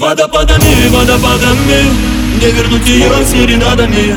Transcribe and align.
Водопадами, 0.00 0.88
водопадами 0.88 1.84
Не 2.40 2.50
вернуть 2.52 2.88
ее 2.88 3.10
серенадами 3.22 4.16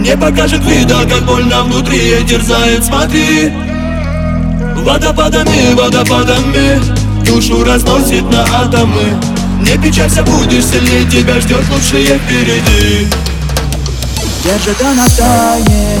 Не 0.00 0.16
покажет 0.16 0.64
вида, 0.64 0.98
как 1.10 1.26
больно 1.26 1.64
внутри 1.64 2.24
Терзает, 2.24 2.84
смотри. 2.84 3.52
Водопадами, 4.76 5.74
водопадами 5.74 6.80
Душу 7.24 7.64
разносит 7.64 8.22
на 8.30 8.44
атомы. 8.44 9.20
Не 9.62 9.76
печалься, 9.82 10.22
будешь 10.22 10.66
сильнее 10.66 11.04
Тебя 11.10 11.40
ждет 11.40 11.64
лучшее 11.72 12.20
впереди. 12.20 13.08
Держит 14.44 14.80
она 14.80 15.08
в 15.08 15.16
тайне 15.16 15.98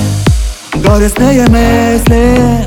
Горестные 0.76 1.48
мысли. 1.48 2.64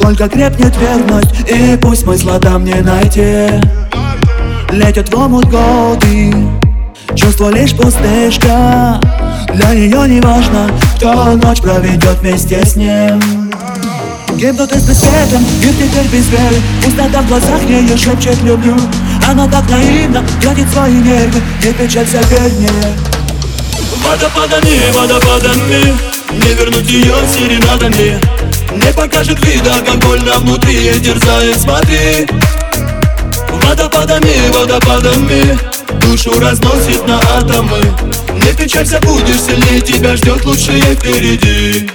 Только 0.00 0.28
крепнет 0.28 0.76
верность 0.78 1.48
И 1.48 1.78
пусть 1.80 2.02
смысла 2.02 2.40
там 2.40 2.64
не 2.64 2.74
найти 2.74 3.81
Летят 4.72 5.12
в 5.12 5.18
омут 5.18 5.50
годы 5.50 6.34
Чувство 7.14 7.50
лишь 7.50 7.76
пустышка. 7.76 8.98
Для 9.52 9.74
нее 9.74 10.08
не 10.08 10.20
важно 10.22 10.70
Кто 10.96 11.36
ночь 11.36 11.60
проведет 11.60 12.18
вместе 12.20 12.64
с 12.64 12.74
ним. 12.74 13.52
Гибнут 14.34 14.72
из 14.72 14.84
светом, 14.84 15.44
и 15.62 15.68
теперь 15.74 16.08
без 16.10 16.26
веры. 16.30 16.56
Пустота 16.82 17.20
в 17.20 17.28
глазах 17.28 17.62
ее 17.68 17.96
шепчет 17.98 18.42
люблю 18.44 18.74
Она 19.28 19.46
так 19.46 19.68
наивно 19.68 20.24
тратит 20.40 20.70
свои 20.70 20.94
нервы 20.94 21.42
И 21.62 21.72
печаль 21.74 22.06
вся 22.06 22.22
вернее 22.22 22.96
Водопадами, 24.02 24.90
водопадами 24.98 25.94
Не 26.32 26.54
вернуть 26.54 26.90
ее 26.90 27.14
серенадами. 27.28 28.18
Не 28.74 28.92
покажет 28.94 29.38
вида, 29.46 29.74
как 29.84 29.98
больно 29.98 30.38
внутри 30.38 30.98
Терзает, 30.98 31.60
смотри 31.60 32.26
Водопадами, 33.72 34.50
водопадами. 34.52 35.58
Душу 36.02 36.38
разносит 36.38 37.08
на 37.08 37.18
атомы. 37.38 37.80
Не 38.34 38.52
печалься, 38.54 39.00
будешь 39.00 39.40
сильнее 39.40 39.80
Тебя 39.80 40.14
ждет 40.14 40.44
лучшее 40.44 40.94
впереди 40.94 41.88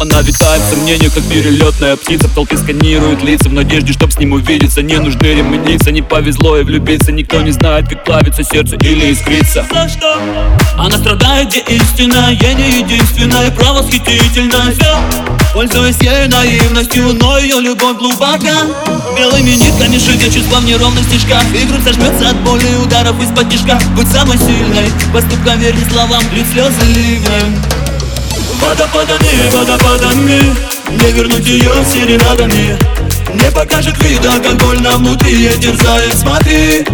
она 0.00 0.22
витает 0.22 0.62
в 0.62 0.70
сомнениях, 0.70 1.12
как 1.12 1.24
перелетная 1.24 1.96
птица. 1.96 2.28
В 2.28 2.34
толпе 2.34 2.56
сканирует 2.56 3.22
лица 3.22 3.48
в 3.48 3.52
надежде, 3.52 3.92
чтоб 3.92 4.10
с 4.10 4.18
ним 4.18 4.32
увидеться. 4.32 4.82
Не 4.82 4.98
нужны 4.98 5.26
ремниться, 5.26 5.90
не 5.90 6.00
повезло 6.00 6.56
и 6.56 6.64
влюбиться. 6.64 7.12
Никто 7.12 7.40
не 7.42 7.50
знает, 7.50 7.88
как 7.88 8.04
плавится 8.04 8.42
сердце 8.42 8.76
или 8.76 9.12
искрится. 9.12 9.66
За 9.72 9.88
что? 9.88 10.18
Она 10.78 10.96
страдает, 10.96 11.48
где 11.48 11.60
истина 11.76 12.30
Я 12.40 12.54
не 12.54 12.80
единственная, 12.80 13.50
правосхитительная. 13.50 14.74
Пользуясь 15.52 16.00
ею 16.00 16.30
наивностью, 16.30 17.12
но 17.14 17.38
ее 17.38 17.60
любовь 17.60 17.98
глубока. 17.98 18.54
Белыми 19.16 19.50
нитками 19.50 19.98
шитя 19.98 20.32
чувства 20.32 20.60
в 20.60 20.64
неровных 20.64 21.04
стежках. 21.04 21.44
И 21.54 21.66
грудь 21.66 21.84
сожмется 21.84 22.30
от 22.30 22.40
боли 22.40 22.64
ударов 22.82 23.20
из-под 23.22 23.50
тяжка 23.50 23.78
Будь 23.94 24.08
самой 24.08 24.38
сильной, 24.38 24.90
поступкам 25.12 25.60
верни 25.60 25.84
словам, 25.90 26.22
лить 26.32 26.46
слезы 26.52 26.84
ливнем 26.86 27.89
Водопадами, 29.10 29.50
водопадами 29.56 30.40
Не 30.90 31.12
вернуть 31.12 31.46
ее 31.46 31.72
серенадами. 31.84 32.78
Не 33.34 33.50
покажет 33.50 33.98
вида, 34.04 34.34
как 34.40 34.56
больно 34.58 34.90
внутри 34.98 35.48
Терзает, 35.60 36.14
смотри. 36.14 36.86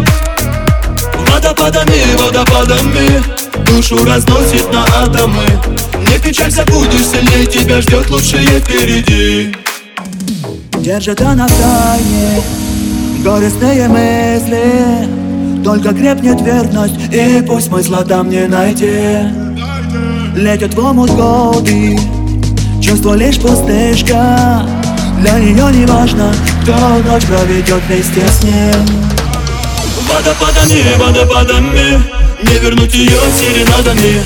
Водопадами, 1.31 2.15
водопадами 2.17 3.21
Душу 3.67 4.03
разносит 4.03 4.71
на 4.73 4.83
атомы. 5.03 5.45
Не 6.09 6.17
печалься, 6.19 6.65
будешь 6.65 7.05
сильнее 7.05 7.45
Тебя 7.45 7.81
ждет 7.81 8.09
лучшее 8.09 8.61
впереди. 8.61 9.55
Держит 10.79 11.21
она 11.21 11.47
в 11.47 11.51
тайне 11.51 12.41
Горестные 13.23 13.87
мысли 13.89 15.63
Только 15.63 15.89
крепнет 15.89 16.41
верность 16.41 16.95
И 17.11 17.43
пусть 17.45 17.67
смысла 17.67 18.03
там 18.03 18.29
не 18.29 18.47
найти 18.47 19.47
Летят 20.37 20.75
в 20.75 20.79
омут 20.79 21.09
годы 21.09 21.99
Чувство 22.79 23.15
лишь 23.15 23.39
пустышка 23.39 24.63
Для 25.19 25.39
нее 25.39 25.73
не 25.73 25.87
важно 25.87 26.31
Кто 26.61 26.73
ночь 27.09 27.25
проведет 27.25 27.81
вместе 27.87 28.21
с 28.27 28.43
ним 28.43 28.85
Водопадами, 30.07 30.83
водопадами 30.99 32.03
Не 32.43 32.59
вернуть 32.59 32.93
ее 32.93 33.17
серенадами 33.35 34.23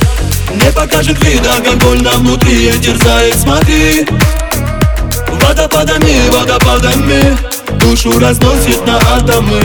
Не 0.54 0.72
покажет 0.74 1.18
вида, 1.24 1.52
как 1.64 1.78
больно 1.78 2.12
внутри 2.18 2.74
Терзает, 2.82 3.40
смотри 3.40 4.06
Водопадами, 5.30 6.30
водопадами 6.30 7.38
Душу 7.80 8.20
разносит 8.20 8.86
на 8.86 8.98
атомы 9.16 9.62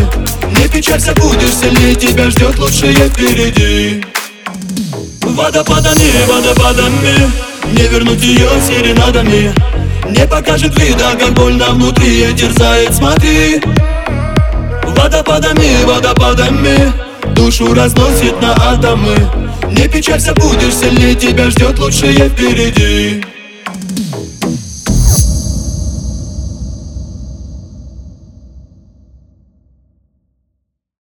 Не 0.56 0.68
печалься, 0.68 1.12
будешь 1.16 1.56
сильнее 1.56 1.96
Тебя 1.96 2.30
ждет 2.30 2.56
лучшее 2.56 3.08
впереди 3.08 4.04
Водопадами, 5.36 6.24
водопадами 6.26 7.30
Не 7.72 7.88
вернуть 7.88 8.24
ее 8.24 8.48
серенадами 8.66 9.52
Не 10.08 10.26
покажет 10.26 10.78
вида, 10.80 11.12
как 11.20 11.34
больно 11.34 11.66
внутри. 11.72 12.32
Терзает, 12.32 12.94
смотри. 12.94 13.60
Водопадами, 14.82 15.84
водопадами 15.84 16.90
Душу 17.34 17.74
разносит 17.74 18.40
на 18.40 18.54
атомы. 18.54 19.14
Не 19.72 19.86
печалься, 19.88 20.32
будешь 20.32 20.74
сильнее 20.74 21.14
Тебя 21.14 21.50
ждет 21.50 21.78
лучшее 21.78 22.30
впереди 22.30 23.22